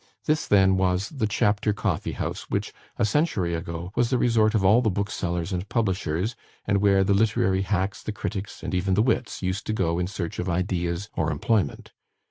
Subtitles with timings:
[0.25, 4.65] This then was the Chapter Coffee house, which, a century ago, was the resort of
[4.65, 6.35] all the booksellers and publishers;
[6.65, 10.07] and where the literary hacks, the critics, and even the wits, used to go in
[10.07, 11.91] search of ideas or employment.